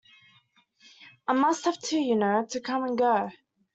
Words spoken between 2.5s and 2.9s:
come